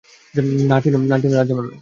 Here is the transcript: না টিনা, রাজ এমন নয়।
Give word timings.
না 0.69 0.77
টিনা, 0.81 0.97
রাজ 1.31 1.49
এমন 1.51 1.63
নয়। 1.67 1.77